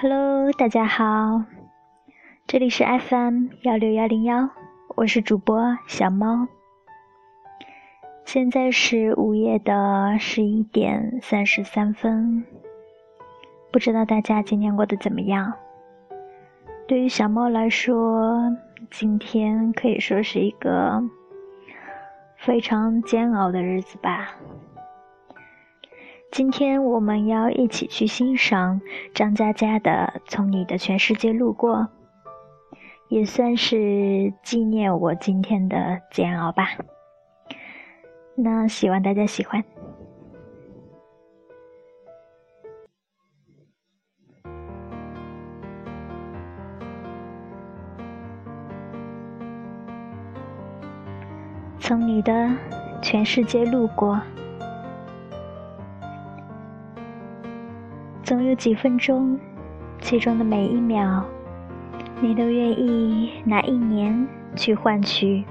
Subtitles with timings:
[0.00, 1.42] Hello，大家好，
[2.46, 4.48] 这里是 FM 幺六幺零幺，
[4.94, 6.46] 我是主播小猫。
[8.24, 12.44] 现在是午夜的十一点三十三分，
[13.72, 15.54] 不知道大家今天过得怎么样？
[16.86, 18.56] 对于小猫来说，
[18.92, 21.02] 今天可以说是一个
[22.36, 24.36] 非常煎熬的日子吧。
[26.38, 28.80] 今天我们要一起去欣赏
[29.12, 31.78] 张嘉佳的《从你的全世界路过》，
[33.08, 36.78] 也算是纪念我今天的煎熬吧。
[38.36, 39.64] 那希望大家喜欢。
[51.80, 52.48] 从你的
[53.02, 54.22] 全世界路过。
[58.28, 59.40] 总有几分钟，
[60.02, 61.22] 其中的每一秒，
[62.20, 65.42] 你都愿意拿一年去换取；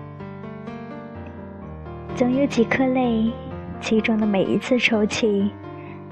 [2.14, 3.32] 总有几颗泪，
[3.82, 5.50] 其中的每一次抽泣，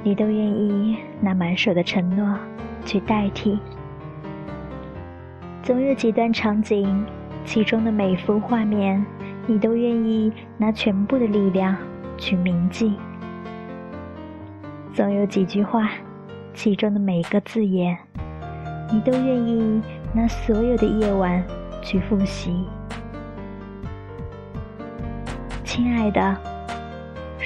[0.01, 2.35] 你都愿意拿满手的承诺
[2.83, 3.59] 去代替；
[5.61, 7.05] 总有几段场景，
[7.45, 9.05] 其中的每幅画面，
[9.45, 11.77] 你都愿意拿全部的力量
[12.17, 12.93] 去铭记；
[14.91, 15.91] 总有几句话。
[16.55, 17.95] 其中的每一个字眼，
[18.91, 19.81] 你都愿意
[20.13, 21.43] 拿所有的夜晚
[21.83, 22.65] 去复习。
[25.63, 26.35] 亲爱的，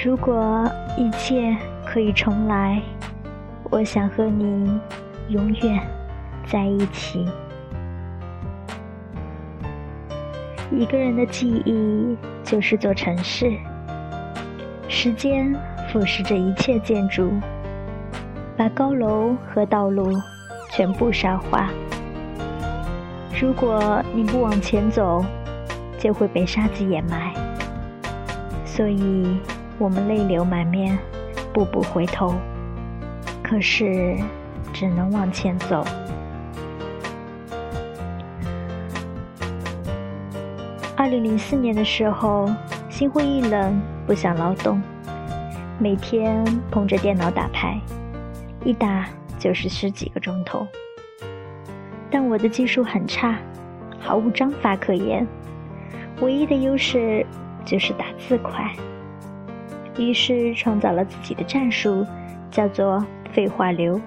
[0.02, 0.64] 如果
[0.96, 2.80] 一切可以重来，
[3.64, 4.80] 我想和你
[5.28, 5.86] 永远
[6.46, 7.28] 在一起。
[10.70, 13.52] 一个人的记忆就是座城市，
[14.88, 15.52] 时间
[15.92, 17.28] 腐蚀着一切建筑。
[18.60, 20.12] 把高楼和道路
[20.68, 21.70] 全部沙化。
[23.40, 25.24] 如果你不往前走，
[25.98, 27.32] 就会被沙子掩埋。
[28.66, 29.40] 所以，
[29.78, 30.98] 我们泪流满面，
[31.54, 32.34] 步步回头。
[33.42, 34.18] 可是，
[34.74, 35.82] 只能往前走。
[40.98, 42.46] 二零零四年的时候，
[42.90, 44.82] 心灰意冷，不想劳动，
[45.78, 47.80] 每天捧着电脑打牌。
[48.62, 50.66] 一打就是十几个钟头，
[52.10, 53.38] 但我的技术很差，
[53.98, 55.26] 毫无章法可言，
[56.20, 57.24] 唯一的优势
[57.64, 58.70] 就是打字快。
[59.96, 62.06] 于是创造了自己的战术，
[62.50, 63.98] 叫做“废话流”。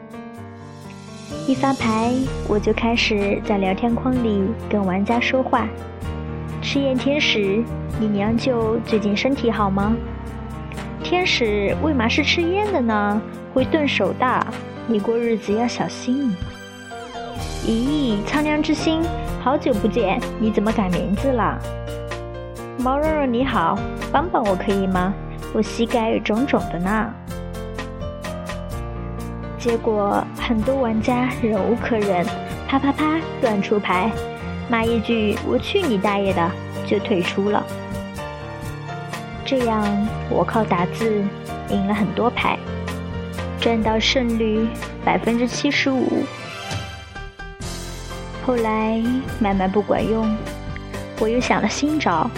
[1.48, 2.14] 一发牌，
[2.48, 5.68] 我就开始在聊天框里跟玩家说话
[6.62, 7.64] ：“赤焰天使，
[8.00, 9.96] 你娘舅最近身体好吗？
[11.04, 13.20] 天使为嘛是赤焰的呢？”
[13.54, 14.48] 会钝手的，
[14.88, 16.36] 你过日子要小心。
[17.66, 19.02] 咦，苍凉之心，
[19.44, 21.58] 好久不见，你怎么改名字了？
[22.80, 23.78] 毛茸茸你好，
[24.12, 25.14] 帮帮我可以吗？
[25.54, 27.14] 我膝盖肿肿的呢。
[29.60, 32.26] 结果很多玩家忍无可忍，
[32.68, 34.12] 啪啪啪乱出牌，
[34.68, 36.52] 骂一句“我去你大爷的”，
[36.86, 37.64] 就退出了。
[39.46, 39.86] 这样
[40.30, 41.24] 我靠打字
[41.70, 42.58] 赢了很多牌。
[43.64, 44.68] 赚到胜率
[45.06, 46.26] 百分之七十五。
[48.46, 49.02] 后来
[49.40, 50.36] 慢慢不管用，
[51.18, 52.30] 我又想了新招。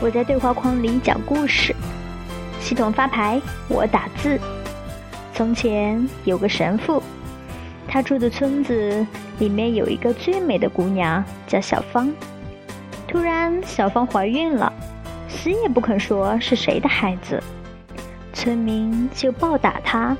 [0.00, 1.72] 我在对话框里讲故事，
[2.58, 4.36] 系统发牌，我打字。
[5.32, 7.00] 从前有个神父，
[7.86, 9.06] 他住的村子
[9.38, 12.12] 里面有一个最美的姑娘，叫小芳。
[13.06, 14.72] 突然，小芳怀孕了，
[15.28, 17.40] 死也不肯说是谁的孩子。
[18.46, 20.16] 村民就暴打他，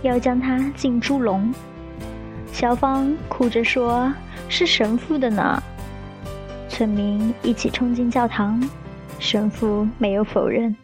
[0.00, 1.52] 要将他进猪笼。
[2.50, 4.10] 小芳哭着说
[4.48, 5.62] ：“是神父的呢。”
[6.70, 8.66] 村民一起冲进教堂，
[9.18, 10.74] 神父没有否认，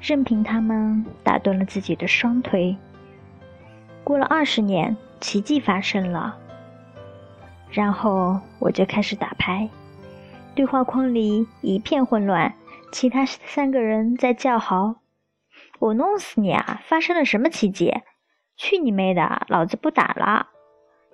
[0.00, 2.76] 任凭他们打断了自己的双腿。
[4.02, 6.36] 过了二十年，奇迹发生了。
[7.70, 9.70] 然后我就开始打牌，
[10.56, 12.52] 对话框里一片混乱，
[12.90, 14.96] 其他三个人在叫好。
[15.78, 16.80] 我弄死你啊！
[16.84, 17.92] 发生了什么奇迹？
[18.56, 19.46] 去你妹的！
[19.48, 20.48] 老子不打了！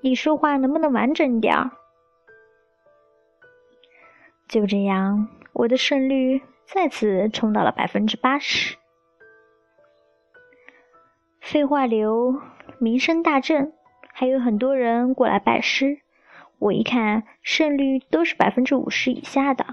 [0.00, 1.70] 你说话能不能完整点儿？
[4.48, 8.76] 就这样，我的胜率再次冲到了百分之八十。
[11.40, 12.40] 废话流，
[12.78, 13.74] 名声大振，
[14.12, 15.98] 还有很多人过来拜师。
[16.58, 19.66] 我一看，胜率都是百分之五十以下的，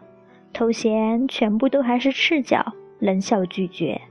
[0.51, 4.01] 头衔全部都还是赤脚，冷笑拒绝。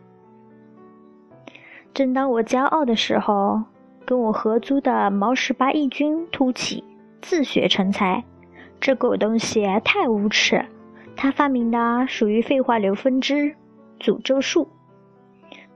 [1.92, 3.62] 正当我骄傲的时候，
[4.04, 6.84] 跟我合租的毛十八义军突起，
[7.20, 8.24] 自学成才。
[8.80, 10.64] 这狗东西太无耻，
[11.14, 13.54] 他发明的属于废话流分支
[13.98, 14.68] 诅咒术。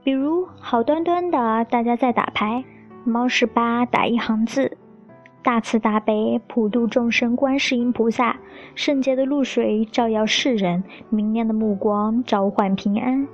[0.02, 2.64] 比如好端端的大家在打牌，
[3.04, 4.78] 猫十八打一行字
[5.44, 8.36] ：“大慈大悲普度众生观世音菩萨，
[8.74, 13.26] 圣洁的露水照耀世人，明亮的目光召唤平安。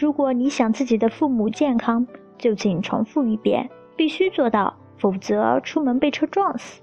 [0.00, 2.06] 如果你想自己的父母健康，
[2.38, 3.68] 就请重复一遍，
[3.98, 6.80] 必须做到，否则出门被车撞死。”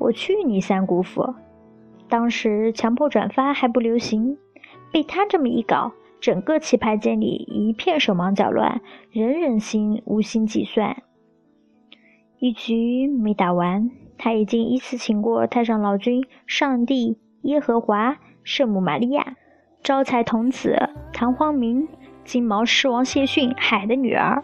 [0.00, 1.36] 我去你三姑父！
[2.08, 4.36] 当时强迫转发还不流行，
[4.90, 8.80] 被他这么一搞，整个棋牌间里一片手忙脚乱，
[9.12, 11.04] 人人心无心计算。
[12.40, 13.88] 一局没打完，
[14.18, 19.36] 他已经依次请过太上老君、上帝、耶和华、圣母玛利亚、
[19.84, 21.86] 招财童子、唐皇明、
[22.26, 24.42] 金毛狮王谢逊、海的女儿。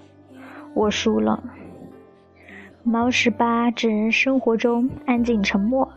[0.73, 1.43] 我输了。
[2.85, 5.93] 猫十八这人生活中安静沉默，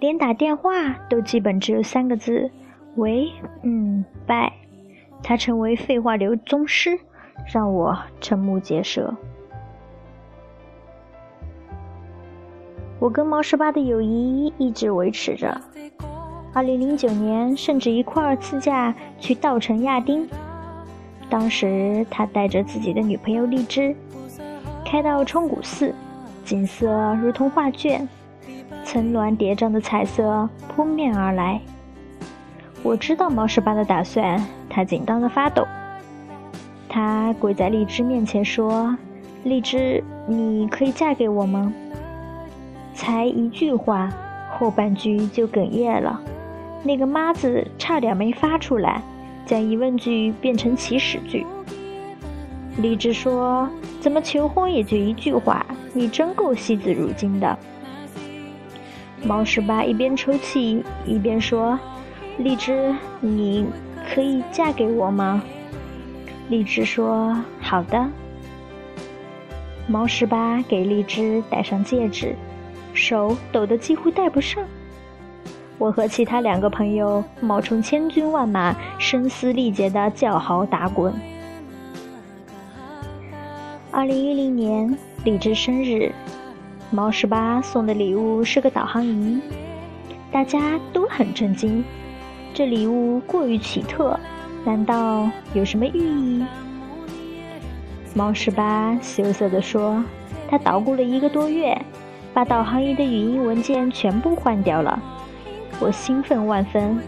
[0.00, 2.50] 连打电话都基本只有三个字：
[2.96, 3.32] 喂，
[3.62, 4.52] 嗯，拜。
[5.22, 6.98] 他成为废话流宗师，
[7.52, 9.14] 让我瞠目结舌。
[12.98, 15.60] 我跟猫十八的友谊一直维持着。
[16.52, 20.28] 二零零九年，甚至一块儿自驾去稻城亚丁。
[21.30, 23.94] 当时他带着自己的女朋友荔枝，
[24.84, 25.94] 开到冲古寺。
[26.44, 28.08] 景色如同画卷，
[28.82, 31.60] 层峦叠嶂的彩色扑面而来。
[32.82, 35.66] 我知道毛十八的打算，他紧张的发抖。
[36.88, 38.96] 他跪在荔枝面前说
[39.44, 41.70] ：“荔枝，你可以嫁给我吗？”
[42.94, 44.10] 才一句话，
[44.58, 46.18] 后半句就哽咽了，
[46.82, 49.02] 那个“妈”字差点没发出来，
[49.48, 51.46] 将疑问句变成祈使句。
[52.82, 53.66] 荔枝说
[53.98, 55.64] ：“怎么求婚也就一句话？
[55.94, 57.58] 你真够惜字如金的。”
[59.24, 61.80] 毛十八一边抽泣一边说
[62.36, 63.66] ：“荔枝，你
[64.12, 65.42] 可以嫁给我吗？”
[66.50, 68.06] 荔枝说：“好的。”
[69.88, 72.36] 毛十八给荔枝戴上戒指，
[72.92, 74.62] 手抖得几乎戴不上。
[75.78, 81.14] 我和其他两个朋友冒充千军万马，声嘶力竭的叫好打滚。
[83.92, 86.12] 二零一零年，荔枝生日，
[86.90, 89.40] 毛十八送的礼物是个导航仪，
[90.32, 91.84] 大家都很震惊，
[92.52, 94.18] 这礼物过于奇特，
[94.64, 96.44] 难道有什么寓意？
[98.14, 100.02] 毛十八羞涩地说
[100.50, 101.80] ：“他捣鼓了一个多月，
[102.34, 105.00] 把导航仪的语音文件全部换掉了。”
[105.80, 106.98] 我兴奋万分，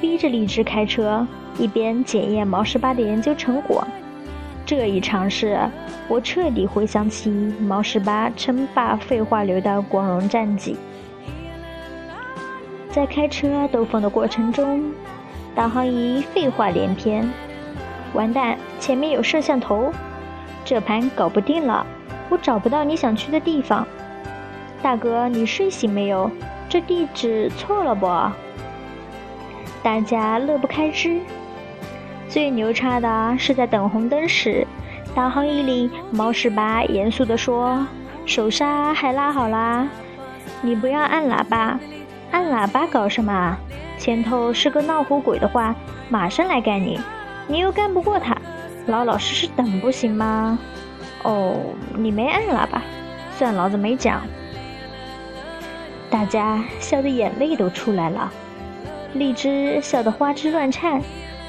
[0.00, 1.26] 逼着荔枝开车，
[1.58, 3.86] 一边检验毛十八的研究成果。
[4.64, 5.58] 这一尝试，
[6.08, 7.30] 我彻底回想起
[7.60, 10.76] 毛十八称霸废话流的光荣战绩。
[12.90, 14.90] 在开车兜风的过程中，
[15.54, 17.30] 导航仪废话连篇
[18.14, 19.92] ：“完蛋，前面有摄像头，
[20.64, 21.86] 这盘搞不定了，
[22.30, 23.86] 我找不到你想去的地方。
[24.80, 26.30] 大哥，你睡醒没有？
[26.68, 28.06] 这地址错了不？”
[29.82, 31.20] 大家乐不开支。
[32.28, 34.66] 最牛叉的是在等红灯时，
[35.14, 37.86] 导航仪里猫十八严肃地说
[38.26, 39.88] ：“手刹还拉好啦，
[40.60, 41.78] 你不要按喇叭，
[42.30, 43.56] 按喇叭搞什么？
[43.98, 45.74] 前头是个闹火鬼的话，
[46.10, 47.00] 马上来干你，
[47.46, 48.36] 你又干不过他，
[48.86, 50.58] 老老实实等不行吗？
[51.22, 51.56] 哦，
[51.96, 52.82] 你没按喇叭，
[53.36, 54.20] 算老子没讲。”
[56.10, 58.32] 大家笑得眼泪都出来了，
[59.14, 61.00] 荔枝笑得花枝乱颤。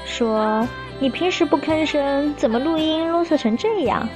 [0.04, 0.66] 说
[0.98, 4.06] ：“你平时不吭声，怎么录音啰嗦成这样？”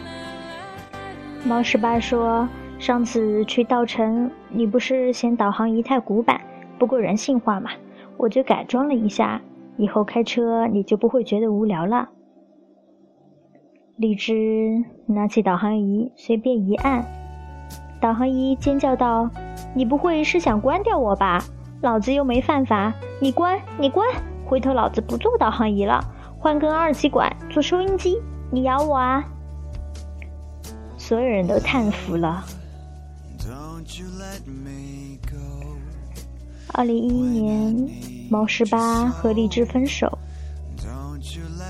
[1.44, 2.48] 猫十八说
[2.78, 6.40] ：“上次去稻城，你不是嫌导航仪太古板，
[6.78, 7.70] 不够人性化嘛？
[8.16, 9.40] 我就改装了一下，
[9.76, 12.08] 以后开车你就不会觉得无聊了。”
[13.96, 17.04] 荔枝拿起导航仪，随便一按，
[18.00, 19.30] 导航仪尖叫道
[19.74, 21.44] ：“你不会是想关掉我吧？
[21.80, 24.06] 老子又没犯法，你关，你关！”
[24.46, 26.04] 回头老子不做导航仪了，
[26.38, 29.24] 换根二极管做收音机，你咬我啊！
[30.96, 32.44] 所有人都叹服了。
[36.72, 37.88] 二零一一年，
[38.30, 40.18] 毛十八和荔枝分手，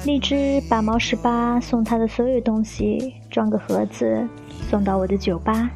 [0.04, 4.28] 荔枝把毛十八送他的所有东西装个盒子
[4.68, 5.70] 送到我的酒吧。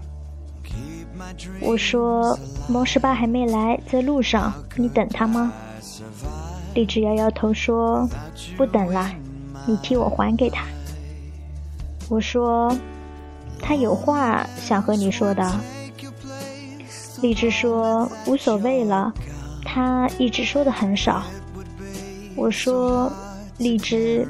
[1.61, 5.53] 我说猫十八还没来，在路上，你等他吗？
[6.75, 8.09] 荔枝摇摇头说
[8.57, 9.11] ：“不等了，
[9.67, 10.65] 你替我还给他。”
[12.09, 12.75] 我说
[13.61, 15.51] ：“他有话想和你说的。
[17.21, 19.13] 荔枝说无所谓了，
[19.65, 21.23] 他一直说的很少。
[22.37, 23.11] 我说
[23.59, 24.27] 荔枝，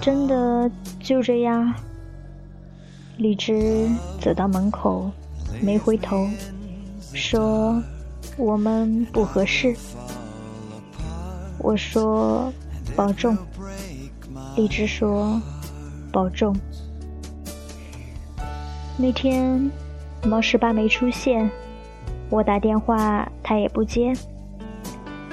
[0.00, 1.72] 真的就这样？
[3.18, 3.86] 荔枝
[4.18, 5.10] 走到门口，
[5.62, 6.26] 没回头，
[7.12, 7.82] 说
[8.36, 9.76] 我们不合适。
[11.58, 12.52] 我说
[12.96, 13.36] 保重。
[14.56, 15.40] 荔枝说
[16.10, 16.56] 保重。
[18.96, 19.70] 那天
[20.24, 21.50] 毛十八没出现，
[22.30, 24.12] 我打电话他也不接。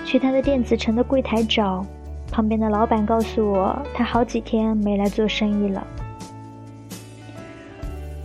[0.06, 1.86] 去他的电子城的柜台找，
[2.32, 5.86] 旁边的老板告诉我，他好几天没来做生意了。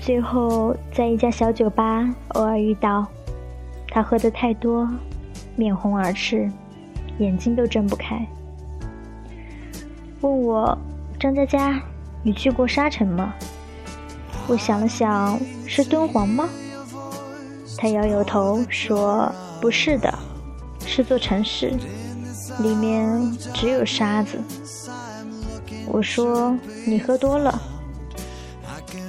[0.05, 3.07] 最后在一家小酒吧偶尔遇到，
[3.87, 4.89] 他喝得太多，
[5.55, 6.51] 面红耳赤，
[7.19, 8.27] 眼睛都睁不开，
[10.21, 10.77] 问我
[11.21, 11.81] 张佳佳，
[12.25, 13.33] 你去过沙城吗？
[14.49, 16.49] 我想了想，是敦煌吗？
[17.79, 19.33] 他摇摇头说
[19.63, 20.13] ：“不是的，
[20.85, 21.73] 是座城市，
[22.59, 24.37] 里面只有沙子。”
[25.87, 27.63] 我说：“你喝多了。”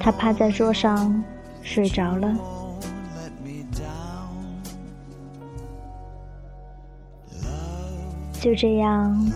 [0.00, 1.22] 他趴在桌上
[1.62, 2.34] 睡着了。
[8.40, 9.32] 就这样，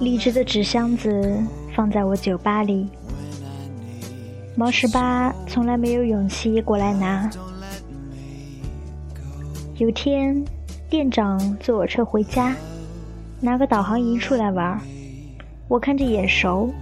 [0.00, 1.38] 荔枝的纸箱子
[1.74, 2.88] 放在我酒吧里。
[4.54, 7.30] 毛十八从来没有勇气过来拿。
[9.76, 10.42] 有天，
[10.88, 12.56] 店长坐我车回家，
[13.40, 14.80] 拿个导航仪出来玩
[15.68, 16.72] 我看着眼熟，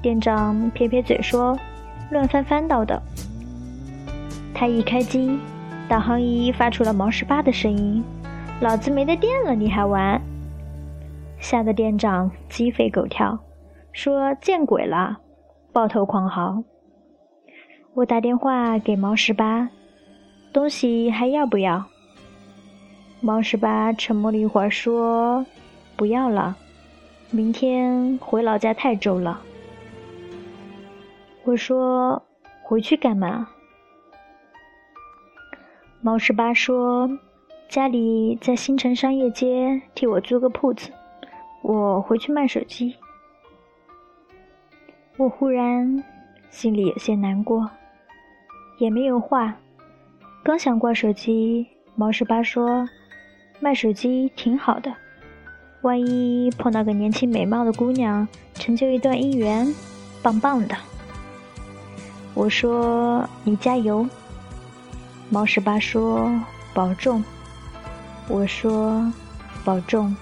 [0.00, 1.58] 店长撇撇嘴说
[2.10, 3.00] ：“乱翻翻到的。”
[4.54, 5.38] 他一开机，
[5.88, 8.04] 导航仪发出了毛十八的声音
[8.60, 10.20] ：“老子没得电了，你还玩？”
[11.40, 13.38] 吓得店长鸡飞狗跳，
[13.92, 15.18] 说：“见鬼了！”
[15.72, 16.62] 抱头狂嚎。
[17.94, 19.68] 我打电话给毛十八，
[20.52, 21.84] 东西还要不要？
[23.20, 25.44] 毛十八沉默了一会儿，说
[25.96, 26.56] ：“不要了，
[27.30, 29.40] 明天回老家泰州了。”
[31.44, 32.22] 我说
[32.62, 33.48] ：“回去干嘛？”
[36.02, 37.10] 毛十八说
[37.68, 40.90] ：“家里在新城商业街替我租个铺子，
[41.62, 42.96] 我回去卖手机。”
[45.16, 46.02] 我忽然
[46.48, 47.70] 心里有些难过。
[48.78, 49.56] 也没有话，
[50.42, 52.88] 刚想挂手机，毛十八说
[53.60, 54.94] ：“卖手机挺好的，
[55.82, 59.66] 万一碰到个年轻美貌的姑娘，成就一段姻缘，
[60.22, 60.74] 棒棒的。”
[62.34, 64.06] 我说：“你加油。”
[65.28, 66.30] 猫十八说
[66.72, 67.22] ：“保重。”
[68.28, 69.12] 我说
[69.64, 70.14] ：“保重。”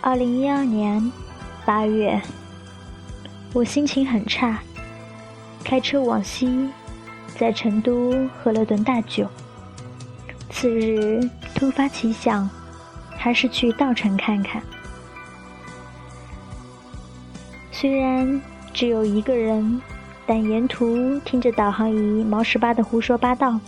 [0.00, 1.12] 二零一二年
[1.64, 2.20] 八月。
[3.54, 4.58] 我心情很差，
[5.62, 6.70] 开车往西，
[7.38, 9.28] 在成都喝了顿大酒。
[10.48, 11.20] 次日
[11.54, 12.48] 突发奇想，
[13.10, 14.62] 还是去稻城看看。
[17.82, 18.40] 虽然
[18.72, 19.82] 只有一个人，
[20.24, 23.58] 但沿途听着导航仪毛十八的胡说八道。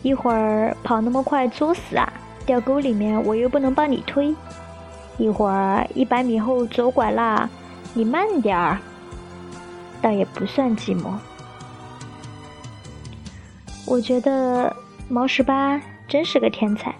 [0.00, 2.10] 一会儿跑那么快作死啊，
[2.46, 4.34] 掉沟里面我又不能帮你推。
[5.18, 7.46] 一会儿一百米后左拐啦。
[7.92, 8.78] 你慢点儿，
[10.00, 11.12] 倒也不算寂寞。
[13.84, 14.74] 我觉得
[15.10, 16.94] 毛十八真是个天才，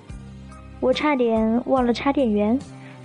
[0.81, 2.59] 我差点忘了插电源。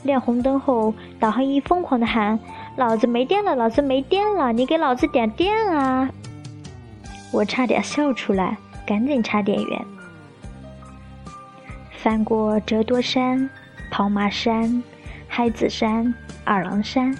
[0.03, 2.37] 亮红灯后，导航仪疯狂的喊
[2.75, 6.09] ：“老子没电了，老子没电了，你给老子点电啊！”
[7.31, 9.85] 我差点笑出来，赶紧插电源。
[11.97, 13.49] 翻过折多山、
[13.89, 14.83] 跑马山、
[15.27, 16.13] 海子山、
[16.43, 17.15] 二郎山。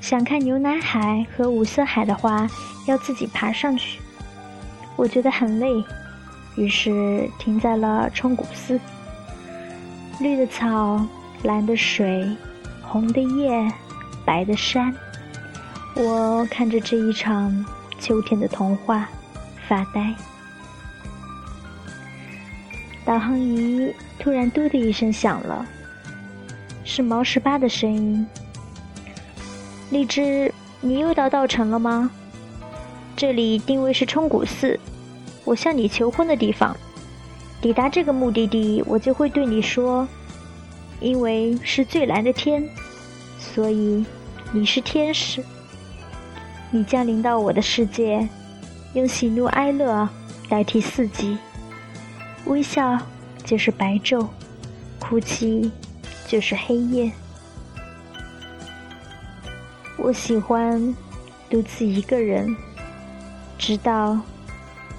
[0.00, 2.46] 想看牛奶海和五色海的话，
[2.86, 4.00] 要自己爬上去，
[4.96, 5.82] 我觉得很累，
[6.56, 8.78] 于是停在了冲古寺。
[10.20, 11.00] 绿的草，
[11.44, 12.28] 蓝的水，
[12.82, 13.66] 红的叶，
[14.24, 14.94] 白的山，
[15.94, 17.64] 我看着这一场
[17.98, 19.08] 秋天的童话
[19.68, 20.14] 发呆。
[23.04, 25.66] 导航仪突然“嘟”的一声响了，
[26.84, 28.26] 是毛十八的声音。
[29.90, 32.10] 荔枝，你又到稻城了吗？
[33.14, 34.80] 这里定位是冲古寺，
[35.44, 36.76] 我向你求婚的地方。
[37.60, 40.08] 抵达这个目的地，我就会对你说：
[41.00, 42.68] 因为是最蓝的天，
[43.44, 44.04] 所以
[44.52, 45.44] 你是天使。
[46.70, 48.28] 你降临到我的世界，
[48.94, 50.08] 用喜怒哀乐
[50.48, 51.38] 代替四季，
[52.46, 52.98] 微笑
[53.44, 54.26] 就是白昼，
[54.98, 55.70] 哭泣
[56.26, 57.12] 就是黑夜。
[59.96, 60.94] 我喜欢
[61.48, 62.56] 独自一个人，
[63.56, 64.18] 直到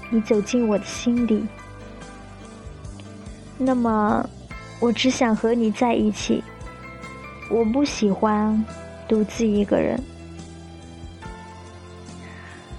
[0.08, 1.46] 你走进我的心里。
[3.58, 4.26] 那么，
[4.80, 6.42] 我只想和你在一起。
[7.48, 8.64] 我不喜欢
[9.08, 10.02] 独自一个人。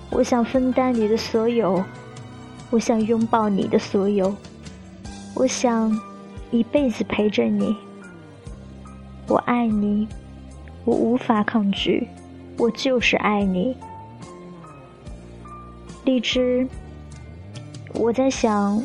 [0.10, 1.84] 我想分担你的所有，
[2.70, 4.36] 我想拥抱你的所有，
[5.36, 5.98] 我想
[6.52, 7.76] 一辈子陪着你。
[9.28, 10.08] 我爱你，
[10.86, 12.08] 我无法抗拒，
[12.58, 13.76] 我就是爱你。
[16.06, 16.68] 荔枝，
[17.94, 18.82] 我在想，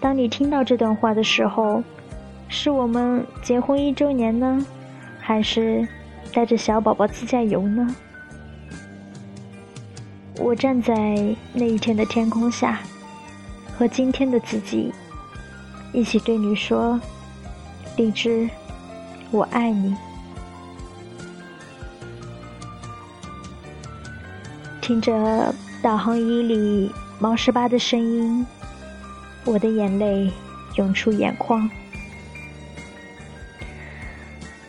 [0.00, 1.82] 当你听到这段话的时候，
[2.48, 4.64] 是我们结婚一周年呢，
[5.28, 5.86] 还是
[6.32, 7.94] 带着小宝宝自驾游呢？
[10.38, 10.96] 我站在
[11.52, 12.80] 那一天的天空下，
[13.76, 14.90] 和今天的自己
[15.92, 16.98] 一起对你说
[17.98, 18.48] ：“荔枝，
[19.30, 19.94] 我爱你。”
[24.80, 28.46] 听着导航仪里毛十八的声音，
[29.44, 30.32] 我的眼泪
[30.76, 31.68] 涌出眼眶。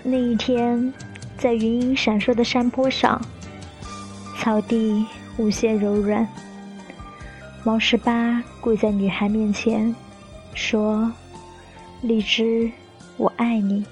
[0.10, 0.94] 那一天，
[1.38, 3.22] 在云影闪烁的山坡上，
[4.38, 5.06] 草地。
[5.40, 6.28] 无限柔软。
[7.64, 9.96] 毛十八跪在女孩面前，
[10.54, 11.10] 说
[12.04, 12.70] ：“荔枝，
[13.16, 13.86] 我爱你。”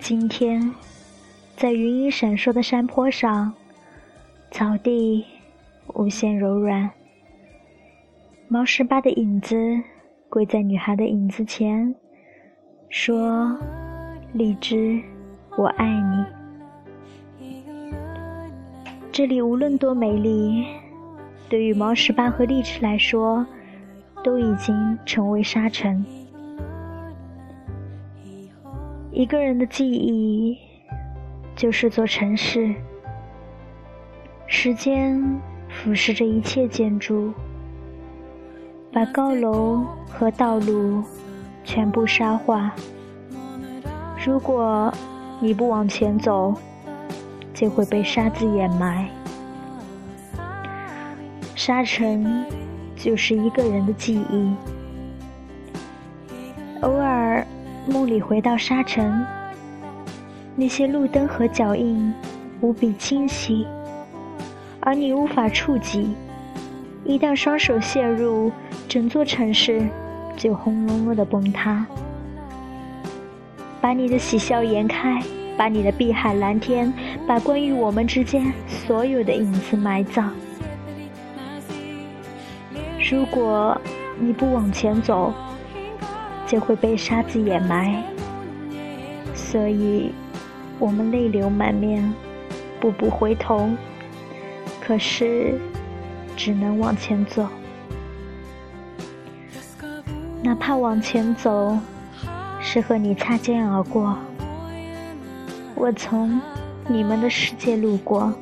[0.00, 0.74] 今天，
[1.58, 3.52] 在云影闪烁的山坡上，
[4.50, 5.26] 草地
[5.88, 6.90] 无限柔软。
[8.48, 9.54] 毛十八的影子
[10.30, 11.94] 跪在女孩的影子前，
[12.94, 13.58] 说
[14.34, 15.00] ：“荔枝，
[15.56, 16.26] 我爱你。”
[19.10, 20.66] 这里无论多美丽，
[21.48, 23.46] 对于毛十八和荔枝来说，
[24.22, 26.04] 都已经成为沙尘。
[29.10, 30.58] 一个人的记忆
[31.56, 32.74] 就是座城市，
[34.46, 35.18] 时间
[35.66, 37.32] 腐蚀着一切建筑，
[38.92, 41.02] 把高楼和道路
[41.64, 42.72] 全部沙化。
[44.24, 44.92] 如果
[45.40, 46.54] 你不往前走，
[47.52, 49.08] 就会被沙子掩埋，
[51.54, 52.44] 沙尘
[52.96, 54.54] 就是一个人的记忆。
[56.82, 57.46] 偶尔
[57.86, 59.24] 梦里回到沙尘，
[60.56, 62.12] 那些路灯和脚印
[62.60, 63.66] 无比清晰，
[64.80, 66.14] 而你无法触及。
[67.04, 68.52] 一旦双手陷入，
[68.88, 69.88] 整座城市
[70.36, 71.86] 就轰隆隆的崩塌，
[73.80, 75.22] 把你的喜笑颜开。
[75.54, 76.90] 把你的碧海蓝天，
[77.28, 80.32] 把关于我们之间所有的影子埋葬。
[83.10, 83.78] 如果
[84.18, 85.32] 你不往前走，
[86.46, 88.02] 就会被沙子掩埋。
[89.34, 90.10] 所以，
[90.78, 92.12] 我们泪流满面，
[92.80, 93.68] 步步回头，
[94.80, 95.60] 可是
[96.34, 97.46] 只能往前走。
[100.42, 101.78] 哪怕往前走，
[102.60, 104.18] 是和你擦肩而过。
[105.76, 106.40] 我从
[106.88, 108.34] 你们的世界路过，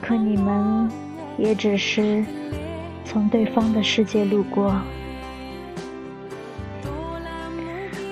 [0.00, 0.88] 可你们
[1.36, 2.24] 也只是
[3.04, 4.74] 从对方的世界路过。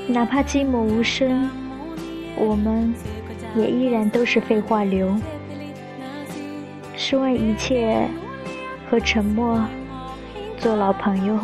[0.09, 1.49] 哪怕寂寞无声，
[2.37, 2.93] 我们
[3.55, 5.15] 也依然都是废话流。
[6.97, 8.09] 试问一切
[8.91, 9.65] 和沉默
[10.61, 11.39] 做老朋友。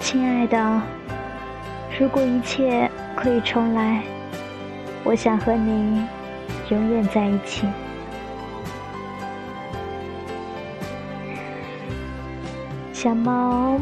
[0.00, 0.82] 亲爱的，
[2.00, 4.02] 如果一切可以重来，
[5.08, 6.06] 我想和你
[6.68, 7.66] 永远在一起。
[12.92, 13.80] 小猫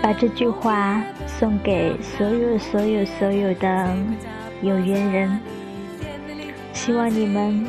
[0.00, 3.94] 把这句话送给所有、所有、所有的
[4.62, 5.38] 有缘人，
[6.72, 7.66] 希望你们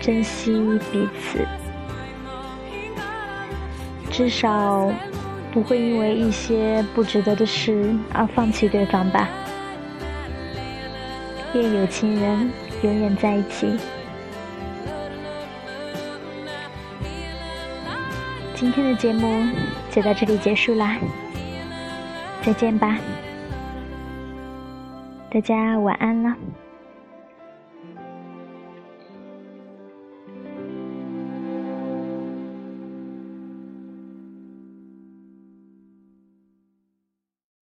[0.00, 1.46] 珍惜彼此，
[4.10, 4.90] 至少。
[5.52, 9.28] 不会因为一些不值得的事而放弃对方吧？
[11.52, 12.50] 愿有情人
[12.82, 13.76] 永远在一起。
[18.54, 19.48] 今天的节目
[19.90, 20.96] 就到这里结束啦，
[22.42, 22.98] 再见吧，
[25.30, 26.36] 大家晚安了。